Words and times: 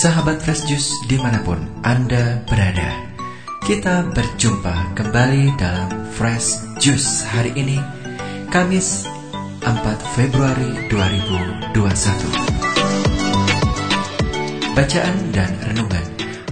Sahabat 0.00 0.40
Fresh 0.40 0.64
Juice 0.64 0.96
di 1.12 1.20
mana 1.20 1.44
pun 1.44 1.60
Anda 1.84 2.40
berada 2.48 3.04
Kita 3.60 4.08
berjumpa 4.08 4.96
kembali 4.96 5.60
dalam 5.60 6.08
Fresh 6.16 6.80
Juice 6.80 7.28
hari 7.28 7.52
ini 7.52 7.76
Kamis 8.48 9.04
4 9.60 9.76
Februari 10.16 10.88
2021 10.88 11.74
Bacaan 14.72 15.16
dan 15.36 15.52
renungan 15.68 16.06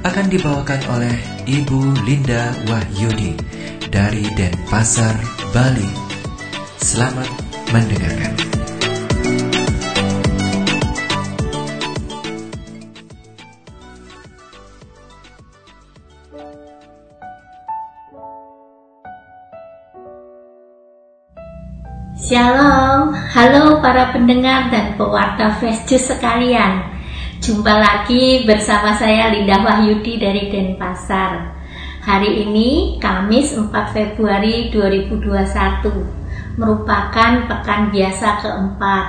akan 0.05 0.27
dibawakan 0.29 0.81
oleh 0.93 1.17
Ibu 1.49 2.05
Linda 2.05 2.53
Wahyudi 2.69 3.33
dari 3.89 4.29
Denpasar, 4.37 5.17
Bali 5.57 6.08
Selamat 6.89 7.29
mendengarkan. 7.69 8.33
Shalom, 22.17 23.13
halo 23.37 23.85
para 23.85 24.09
pendengar 24.17 24.73
dan 24.73 24.97
pewarta 24.97 25.61
Fresh 25.61 25.93
sekalian. 25.93 26.89
Jumpa 27.45 27.85
lagi 27.85 28.49
bersama 28.49 28.97
saya 28.97 29.29
Linda 29.29 29.61
Wahyudi 29.61 30.17
dari 30.17 30.49
Denpasar. 30.49 31.53
Hari 32.01 32.49
ini 32.49 32.97
Kamis 32.97 33.53
4 33.53 33.69
Februari 33.93 34.73
2021 34.73 36.28
Merupakan 36.59 37.47
pekan 37.47 37.95
biasa 37.95 38.43
keempat 38.43 39.07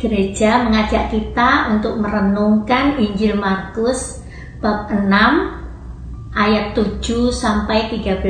Gereja 0.00 0.64
mengajak 0.64 1.12
kita 1.12 1.76
untuk 1.76 2.00
merenungkan 2.00 2.96
Injil 2.96 3.36
Markus 3.36 4.24
bab 4.58 4.88
6 4.88 5.06
ayat 6.32 6.72
7 6.72 7.04
sampai 7.30 7.92
13 7.92 8.24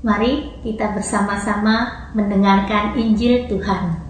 Mari 0.00 0.64
kita 0.64 0.96
bersama-sama 0.96 2.08
mendengarkan 2.16 2.96
Injil 2.96 3.44
Tuhan. 3.52 4.00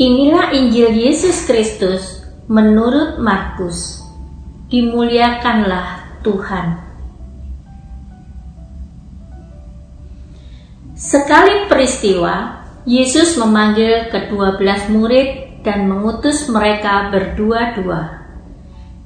Inilah 0.00 0.56
Injil 0.56 0.96
Yesus 0.96 1.44
Kristus 1.44 2.24
menurut 2.48 3.20
Markus. 3.20 4.00
Dimuliakanlah 4.72 6.05
Tuhan. 6.26 6.66
Sekali 10.98 11.70
peristiwa, 11.70 12.66
Yesus 12.82 13.38
memanggil 13.38 14.10
kedua 14.10 14.58
belas 14.58 14.90
murid 14.90 15.62
dan 15.62 15.86
mengutus 15.86 16.50
mereka 16.50 17.14
berdua-dua 17.14 18.26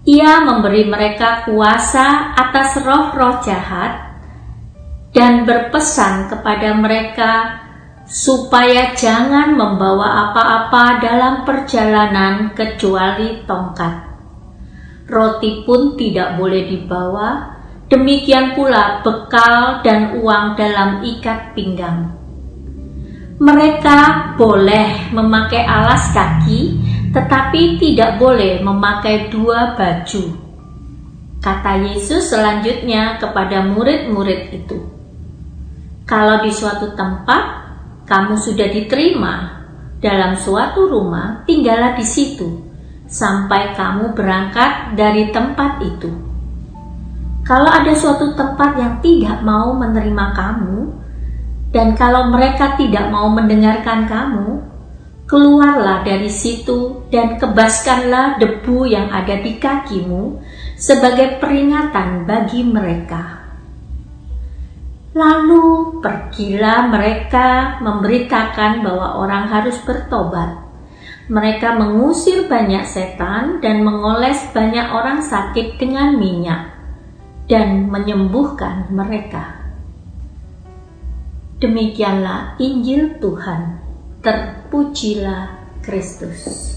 ia 0.08 0.40
memberi 0.40 0.88
mereka 0.88 1.44
kuasa 1.44 2.32
atas 2.32 2.80
roh-roh 2.80 3.44
jahat 3.44 4.16
dan 5.12 5.44
berpesan 5.44 6.32
kepada 6.32 6.72
mereka 6.72 7.32
supaya 8.08 8.96
jangan 8.96 9.54
membawa 9.54 10.30
apa-apa 10.30 10.84
dalam 11.04 11.34
perjalanan 11.44 12.56
kecuali 12.56 13.44
tongkat. 13.44 14.09
Roti 15.10 15.66
pun 15.66 15.98
tidak 15.98 16.38
boleh 16.38 16.70
dibawa, 16.70 17.58
demikian 17.90 18.54
pula 18.54 19.02
bekal 19.02 19.82
dan 19.82 20.22
uang 20.22 20.54
dalam 20.54 21.02
ikat 21.02 21.52
pinggang. 21.58 22.14
Mereka 23.42 23.98
boleh 24.38 25.10
memakai 25.10 25.66
alas 25.66 26.14
kaki 26.14 26.78
tetapi 27.10 27.82
tidak 27.82 28.22
boleh 28.22 28.62
memakai 28.62 29.26
dua 29.34 29.74
baju. 29.74 30.24
Kata 31.42 31.72
Yesus 31.82 32.30
selanjutnya 32.30 33.18
kepada 33.18 33.66
murid-murid 33.66 34.54
itu, 34.54 34.78
"Kalau 36.06 36.44
di 36.44 36.54
suatu 36.54 36.94
tempat 36.94 37.42
kamu 38.06 38.38
sudah 38.38 38.68
diterima 38.70 39.34
dalam 39.98 40.38
suatu 40.38 40.86
rumah, 40.86 41.42
tinggallah 41.48 41.96
di 41.96 42.06
situ 42.06 42.69
sampai 43.10 43.74
kamu 43.74 44.14
berangkat 44.14 44.94
dari 44.94 45.34
tempat 45.34 45.82
itu. 45.82 46.08
Kalau 47.42 47.66
ada 47.66 47.90
suatu 47.98 48.38
tempat 48.38 48.78
yang 48.78 49.02
tidak 49.02 49.42
mau 49.42 49.74
menerima 49.74 50.26
kamu, 50.38 50.78
dan 51.74 51.98
kalau 51.98 52.30
mereka 52.30 52.78
tidak 52.78 53.10
mau 53.10 53.26
mendengarkan 53.26 54.06
kamu, 54.06 54.62
keluarlah 55.26 56.06
dari 56.06 56.30
situ 56.30 57.06
dan 57.10 57.38
kebaskanlah 57.38 58.38
debu 58.38 58.86
yang 58.86 59.10
ada 59.10 59.38
di 59.38 59.58
kakimu 59.58 60.42
sebagai 60.74 61.38
peringatan 61.38 62.26
bagi 62.26 62.66
mereka. 62.66 63.38
Lalu 65.10 65.98
pergilah 65.98 66.86
mereka 66.86 67.78
memberitakan 67.82 68.82
bahwa 68.82 69.18
orang 69.18 69.50
harus 69.50 69.74
bertobat. 69.82 70.69
Mereka 71.30 71.78
mengusir 71.78 72.50
banyak 72.50 72.82
setan 72.90 73.62
dan 73.62 73.86
mengoles 73.86 74.50
banyak 74.50 74.90
orang 74.90 75.22
sakit 75.22 75.78
dengan 75.78 76.18
minyak 76.18 76.74
dan 77.46 77.86
menyembuhkan 77.86 78.90
mereka. 78.90 79.62
Demikianlah 81.62 82.58
Injil 82.58 83.22
Tuhan. 83.22 83.78
Terpujilah 84.26 85.54
Kristus. 85.86 86.74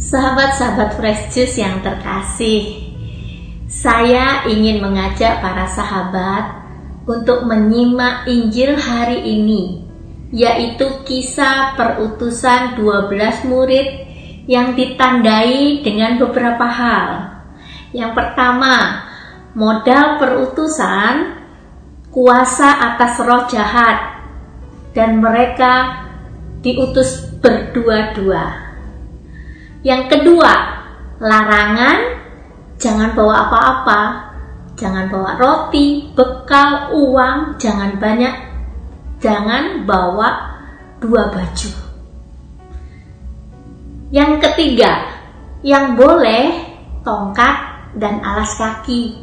Sahabat-sahabat 0.00 0.96
Fresh 0.96 1.34
Juice 1.36 1.60
yang 1.60 1.84
terkasih, 1.84 2.88
saya 3.68 4.48
ingin 4.48 4.80
mengajak 4.80 5.44
para 5.44 5.68
sahabat 5.68 6.65
untuk 7.06 7.46
menyimak 7.46 8.26
Injil 8.26 8.74
hari 8.74 9.22
ini, 9.22 9.86
yaitu 10.34 11.06
kisah 11.06 11.78
perutusan 11.78 12.74
12 12.74 13.46
murid 13.46 13.86
yang 14.50 14.74
ditandai 14.74 15.86
dengan 15.86 16.18
beberapa 16.18 16.66
hal. 16.66 17.08
Yang 17.94 18.12
pertama, 18.12 19.06
modal 19.54 20.18
perutusan 20.18 21.46
kuasa 22.10 22.74
atas 22.94 23.22
roh 23.22 23.46
jahat 23.46 24.26
dan 24.90 25.22
mereka 25.22 26.02
diutus 26.60 27.30
berdua-dua. 27.38 28.66
Yang 29.86 30.02
kedua, 30.18 30.52
larangan 31.22 31.98
jangan 32.76 33.14
bawa 33.14 33.34
apa-apa, 33.46 34.00
jangan 34.76 35.08
bawa 35.08 35.40
roti, 35.40 36.12
bekal, 36.12 36.92
uang, 36.92 37.56
jangan 37.56 37.96
banyak, 37.96 38.34
jangan 39.18 39.88
bawa 39.88 40.56
dua 41.00 41.32
baju. 41.32 41.70
Yang 44.12 44.32
ketiga, 44.44 44.92
yang 45.66 45.98
boleh 45.98 46.52
tongkat 47.02 47.56
dan 47.96 48.22
alas 48.22 48.54
kaki 48.54 49.18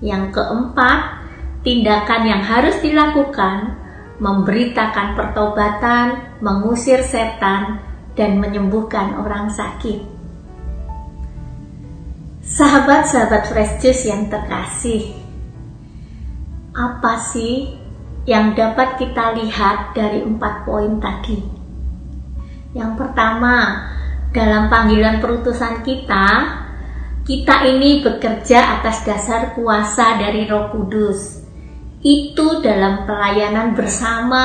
yang 0.00 0.32
keempat, 0.32 1.22
tindakan 1.62 2.22
yang 2.26 2.42
harus 2.42 2.76
dilakukan 2.82 3.76
memberitakan 4.16 5.12
pertobatan, 5.12 6.36
mengusir 6.40 7.04
setan, 7.04 7.84
dan 8.16 8.40
menyembuhkan 8.40 9.20
orang 9.20 9.52
sakit. 9.52 10.15
Sahabat-sahabat 12.56 13.52
Fresh 13.52 13.84
Juice 13.84 14.08
yang 14.08 14.32
terkasih, 14.32 15.12
apa 16.72 17.20
sih 17.20 17.76
yang 18.24 18.56
dapat 18.56 18.96
kita 18.96 19.36
lihat 19.36 19.92
dari 19.92 20.24
empat 20.24 20.64
poin 20.64 20.96
tadi? 20.96 21.36
Yang 22.72 22.96
pertama, 22.96 23.84
dalam 24.32 24.72
panggilan 24.72 25.20
perutusan 25.20 25.84
kita, 25.84 26.28
kita 27.28 27.68
ini 27.76 28.00
bekerja 28.00 28.80
atas 28.80 29.04
dasar 29.04 29.52
kuasa 29.52 30.16
dari 30.16 30.48
Roh 30.48 30.72
Kudus. 30.72 31.44
Itu 32.00 32.64
dalam 32.64 33.04
pelayanan 33.04 33.76
bersama, 33.76 34.44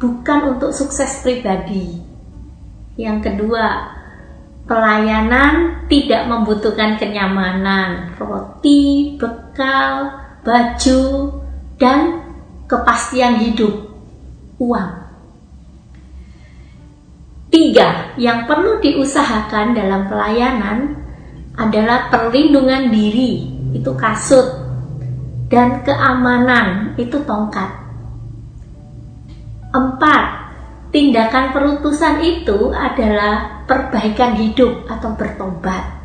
bukan 0.00 0.56
untuk 0.56 0.72
sukses 0.72 1.20
pribadi. 1.20 2.00
Yang 2.96 3.28
kedua, 3.28 3.99
pelayanan 4.70 5.82
tidak 5.90 6.30
membutuhkan 6.30 6.94
kenyamanan, 6.94 8.14
roti, 8.14 9.18
bekal, 9.18 10.14
baju, 10.46 11.02
dan 11.74 12.22
kepastian 12.70 13.42
hidup, 13.42 13.90
uang. 14.62 14.94
Tiga, 17.50 18.14
yang 18.14 18.46
perlu 18.46 18.78
diusahakan 18.78 19.74
dalam 19.74 20.06
pelayanan 20.06 20.94
adalah 21.58 22.06
perlindungan 22.06 22.94
diri, 22.94 23.50
itu 23.74 23.90
kasut, 23.98 24.46
dan 25.50 25.82
keamanan, 25.82 26.94
itu 26.94 27.18
tongkat. 27.26 27.74
Empat, 29.74 30.39
tindakan 30.90 31.54
perutusan 31.54 32.18
itu 32.22 32.74
adalah 32.74 33.62
perbaikan 33.66 34.34
hidup 34.34 34.90
atau 34.90 35.14
bertobat. 35.14 36.02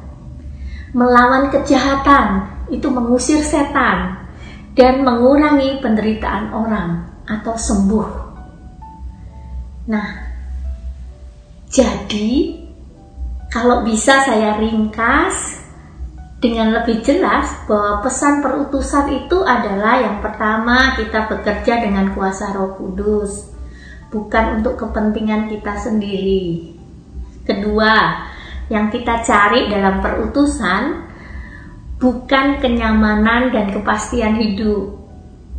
Melawan 0.94 1.52
kejahatan, 1.52 2.48
itu 2.72 2.88
mengusir 2.88 3.42
setan, 3.42 4.26
dan 4.78 5.02
mengurangi 5.02 5.82
penderitaan 5.82 6.54
orang 6.54 6.90
atau 7.26 7.58
sembuh. 7.58 8.10
Nah, 9.90 10.10
jadi, 11.70 12.32
kalau 13.50 13.82
bisa 13.82 14.22
saya 14.24 14.56
ringkas 14.62 15.66
dengan 16.40 16.78
lebih 16.78 17.02
jelas 17.02 17.66
bahwa 17.66 18.06
pesan 18.06 18.46
perutusan 18.46 19.26
itu 19.26 19.42
adalah 19.42 19.98
yang 19.98 20.18
pertama 20.22 20.94
kita 20.94 21.26
bekerja 21.26 21.82
dengan 21.82 22.14
kuasa 22.14 22.54
Roh 22.54 22.78
Kudus, 22.78 23.55
bukan 24.16 24.64
untuk 24.64 24.80
kepentingan 24.80 25.52
kita 25.52 25.76
sendiri. 25.76 26.72
Kedua, 27.44 28.24
yang 28.72 28.88
kita 28.88 29.20
cari 29.28 29.68
dalam 29.68 30.00
perutusan 30.00 31.04
bukan 32.00 32.64
kenyamanan 32.64 33.52
dan 33.52 33.76
kepastian 33.76 34.40
hidup. 34.40 34.96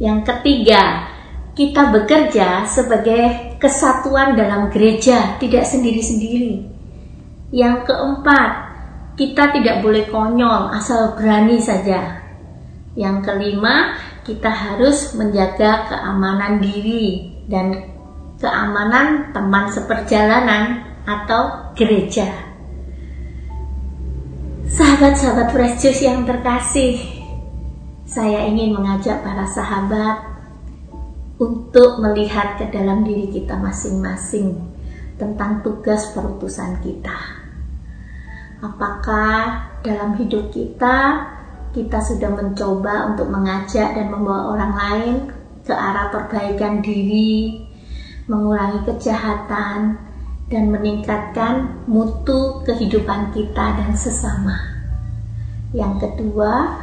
Yang 0.00 0.32
ketiga, 0.32 1.12
kita 1.52 1.92
bekerja 1.92 2.64
sebagai 2.64 3.56
kesatuan 3.60 4.36
dalam 4.36 4.72
gereja, 4.72 5.36
tidak 5.36 5.68
sendiri-sendiri. 5.68 6.64
Yang 7.52 7.92
keempat, 7.92 8.50
kita 9.16 9.52
tidak 9.52 9.80
boleh 9.80 10.04
konyol 10.08 10.72
asal 10.76 11.16
berani 11.16 11.56
saja. 11.60 12.20
Yang 12.96 13.16
kelima, 13.24 13.96
kita 14.26 14.48
harus 14.48 15.14
menjaga 15.16 15.88
keamanan 15.88 16.60
diri 16.60 17.32
dan 17.48 17.95
keamanan 18.46 19.34
teman 19.34 19.66
seperjalanan 19.66 20.86
atau 21.02 21.74
gereja. 21.74 22.30
Sahabat-sahabat 24.70 25.50
Fresh 25.50 25.82
Juice 25.82 26.06
yang 26.06 26.22
terkasih, 26.22 27.02
saya 28.06 28.46
ingin 28.46 28.78
mengajak 28.78 29.18
para 29.26 29.50
sahabat 29.50 30.22
untuk 31.42 31.98
melihat 31.98 32.54
ke 32.54 32.70
dalam 32.70 33.02
diri 33.02 33.26
kita 33.34 33.58
masing-masing 33.58 34.62
tentang 35.18 35.66
tugas 35.66 36.14
perutusan 36.14 36.78
kita. 36.86 37.18
Apakah 38.62 39.74
dalam 39.82 40.14
hidup 40.22 40.54
kita 40.54 41.34
kita 41.74 42.00
sudah 42.00 42.32
mencoba 42.32 43.12
untuk 43.12 43.28
mengajak 43.28 43.92
dan 43.92 44.08
membawa 44.08 44.56
orang 44.56 44.72
lain 44.72 45.14
ke 45.60 45.74
arah 45.76 46.08
perbaikan 46.08 46.80
diri, 46.80 47.60
mengurangi 48.26 48.82
kejahatan, 48.86 49.98
dan 50.46 50.70
meningkatkan 50.70 51.82
mutu 51.90 52.62
kehidupan 52.62 53.34
kita 53.34 53.82
dan 53.82 53.92
sesama. 53.98 54.54
Yang 55.74 56.06
kedua, 56.06 56.78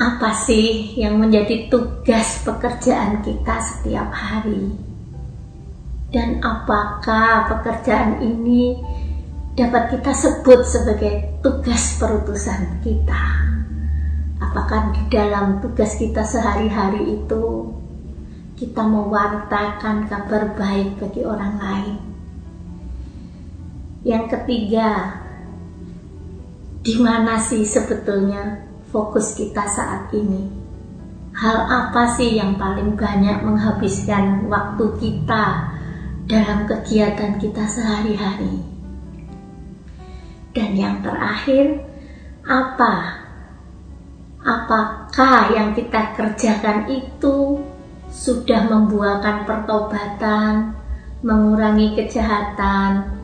apa 0.00 0.30
sih 0.32 0.96
yang 0.96 1.20
menjadi 1.20 1.68
tugas 1.68 2.40
pekerjaan 2.40 3.20
kita 3.20 3.60
setiap 3.60 4.08
hari? 4.08 4.72
Dan 6.10 6.40
apakah 6.40 7.52
pekerjaan 7.52 8.24
ini 8.24 8.80
dapat 9.54 9.92
kita 9.94 10.10
sebut 10.16 10.64
sebagai 10.64 11.44
tugas 11.44 12.00
perutusan 12.00 12.80
kita? 12.80 13.24
Apakah 14.40 14.96
di 14.96 15.04
dalam 15.12 15.60
tugas 15.60 16.00
kita 16.00 16.24
sehari-hari 16.24 17.20
itu 17.20 17.68
kita 18.60 18.84
mewartakan 18.84 20.04
kabar 20.04 20.52
baik 20.52 21.00
bagi 21.00 21.24
orang 21.24 21.56
lain? 21.56 21.96
Yang 24.04 24.36
ketiga, 24.36 25.16
di 26.84 27.00
mana 27.00 27.40
sih 27.40 27.64
sebetulnya 27.64 28.60
fokus 28.92 29.32
kita 29.32 29.64
saat 29.64 30.12
ini? 30.12 30.44
Hal 31.32 31.56
apa 31.72 32.04
sih 32.20 32.36
yang 32.36 32.60
paling 32.60 33.00
banyak 33.00 33.40
menghabiskan 33.40 34.44
waktu 34.52 34.92
kita 35.00 35.72
dalam 36.28 36.68
kegiatan 36.68 37.40
kita 37.40 37.64
sehari-hari? 37.64 38.60
Dan 40.52 40.76
yang 40.76 41.00
terakhir, 41.00 41.80
apa? 42.44 43.24
Apakah 44.44 45.48
yang 45.48 45.72
kita 45.72 46.12
kerjakan 46.12 46.92
itu 46.92 47.56
sudah 48.10 48.66
membuahkan 48.66 49.46
pertobatan, 49.46 50.74
mengurangi 51.22 51.94
kejahatan, 51.94 53.16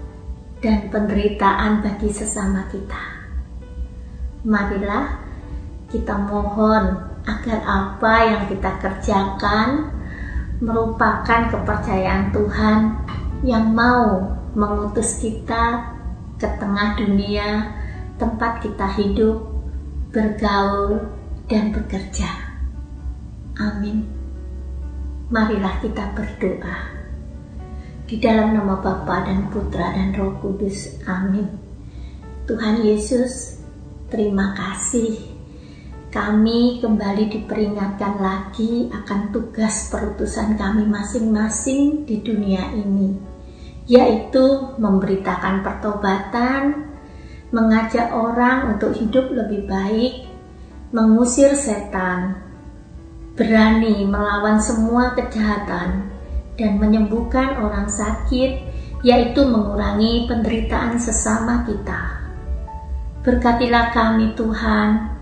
dan 0.63 0.79
penderitaan 0.89 1.85
bagi 1.85 2.09
sesama 2.11 2.65
kita? 2.73 3.03
Marilah 4.47 5.19
kita 5.91 6.15
mohon 6.17 7.03
agar 7.27 7.59
apa 7.67 8.15
yang 8.31 8.43
kita 8.47 8.71
kerjakan 8.79 9.91
merupakan 10.63 11.51
kepercayaan 11.53 12.33
Tuhan 12.33 12.81
yang 13.45 13.75
mau 13.75 14.33
mengutus 14.57 15.21
kita 15.21 15.93
ke 16.41 16.49
tengah 16.57 16.97
dunia 16.97 17.77
tempat 18.17 18.65
kita 18.65 18.89
hidup, 18.97 19.45
bergaul, 20.15 21.13
dan 21.47 21.73
bekerja. 21.73 22.29
Amin. 23.61 24.16
Marilah 25.27 25.83
kita 25.83 26.15
berdoa. 26.15 26.95
Di 28.07 28.23
dalam 28.23 28.55
nama 28.55 28.79
Bapa 28.79 29.27
dan 29.27 29.51
Putra 29.51 29.91
dan 29.91 30.15
Roh 30.15 30.39
Kudus. 30.39 31.03
Amin. 31.03 31.51
Tuhan 32.47 32.87
Yesus, 32.87 33.59
terima 34.07 34.55
kasih 34.55 35.37
kami 36.17 36.81
kembali 36.81 37.29
diperingatkan 37.29 38.23
lagi 38.23 38.89
akan 38.89 39.37
tugas 39.37 39.93
perutusan 39.93 40.57
kami 40.57 40.89
masing-masing 40.89 42.09
di 42.09 42.25
dunia 42.25 42.73
ini, 42.73 43.19
yaitu 43.85 44.73
memberitakan 44.81 45.61
pertobatan, 45.61 46.89
mengajak 47.53 48.17
orang 48.17 48.79
untuk 48.79 48.97
hidup 48.97 49.29
lebih 49.29 49.69
baik, 49.69 50.25
mengusir 50.95 51.53
setan, 51.53 52.41
berani 53.37 54.09
melawan 54.09 54.57
semua 54.59 55.13
kejahatan, 55.13 56.09
dan 56.57 56.81
menyembuhkan 56.81 57.61
orang 57.61 57.87
sakit, 57.87 58.65
yaitu 59.05 59.45
mengurangi 59.45 60.25
penderitaan 60.25 60.97
sesama 60.97 61.69
kita. 61.69 62.17
Berkatilah 63.21 63.93
kami, 63.93 64.33
Tuhan 64.33 65.17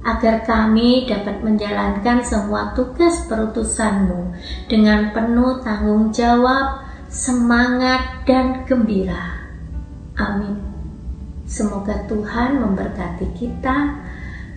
agar 0.00 0.48
kami 0.48 1.04
dapat 1.04 1.44
menjalankan 1.44 2.24
semua 2.24 2.72
tugas 2.72 3.20
perutusanmu 3.28 4.32
dengan 4.64 5.12
penuh 5.12 5.60
tanggung 5.60 6.08
jawab, 6.08 6.88
semangat, 7.12 8.24
dan 8.24 8.64
gembira. 8.64 9.44
Amin. 10.16 10.56
Semoga 11.44 12.06
Tuhan 12.08 12.62
memberkati 12.62 13.28
kita, 13.36 13.98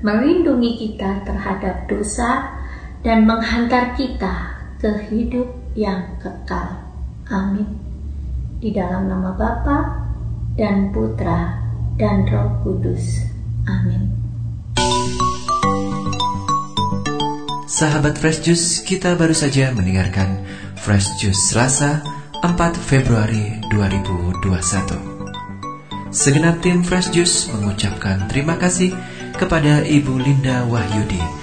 melindungi 0.06 0.78
kita 0.78 1.28
terhadap 1.28 1.90
dosa, 1.92 2.63
dan 3.04 3.28
menghantar 3.28 3.94
kita 4.00 4.56
ke 4.80 5.12
hidup 5.12 5.52
yang 5.76 6.08
kekal. 6.24 6.80
Amin. 7.28 7.68
Di 8.64 8.72
dalam 8.72 9.12
nama 9.12 9.36
Bapa 9.36 10.08
dan 10.56 10.96
Putra 10.96 11.60
dan 12.00 12.24
Roh 12.32 12.64
Kudus. 12.64 13.28
Amin. 13.68 14.08
Sahabat 17.68 18.16
Fresh 18.16 18.48
Juice, 18.48 18.80
kita 18.88 19.20
baru 19.20 19.36
saja 19.36 19.76
mendengarkan 19.76 20.40
Fresh 20.80 21.20
Juice 21.20 21.52
Selasa 21.52 22.00
4 22.40 22.56
Februari 22.80 23.60
2021. 23.68 24.48
Segenap 26.14 26.62
tim 26.64 26.86
Fresh 26.86 27.12
Juice 27.12 27.52
mengucapkan 27.52 28.30
terima 28.32 28.56
kasih 28.56 28.94
kepada 29.36 29.82
Ibu 29.82 30.22
Linda 30.22 30.62
Wahyudi 30.70 31.43